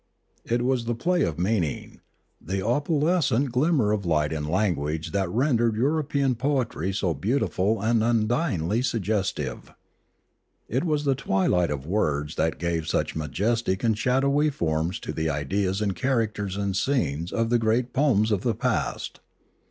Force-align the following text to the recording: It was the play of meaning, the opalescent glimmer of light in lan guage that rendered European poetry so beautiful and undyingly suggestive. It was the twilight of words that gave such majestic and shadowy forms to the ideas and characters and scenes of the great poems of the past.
It 0.45 0.63
was 0.63 0.85
the 0.85 0.95
play 0.95 1.21
of 1.21 1.37
meaning, 1.37 1.99
the 2.43 2.59
opalescent 2.59 3.51
glimmer 3.51 3.91
of 3.91 4.03
light 4.03 4.33
in 4.33 4.45
lan 4.45 4.73
guage 4.73 5.11
that 5.11 5.29
rendered 5.29 5.75
European 5.75 6.33
poetry 6.33 6.91
so 6.91 7.13
beautiful 7.13 7.79
and 7.79 8.01
undyingly 8.01 8.83
suggestive. 8.83 9.71
It 10.67 10.85
was 10.85 11.05
the 11.05 11.13
twilight 11.13 11.69
of 11.69 11.85
words 11.85 12.33
that 12.33 12.57
gave 12.57 12.87
such 12.87 13.15
majestic 13.15 13.83
and 13.83 13.95
shadowy 13.95 14.49
forms 14.49 14.99
to 15.01 15.13
the 15.13 15.29
ideas 15.29 15.81
and 15.83 15.95
characters 15.95 16.57
and 16.57 16.75
scenes 16.75 17.31
of 17.31 17.51
the 17.51 17.59
great 17.59 17.93
poems 17.93 18.31
of 18.31 18.41
the 18.41 18.55
past. 18.55 19.19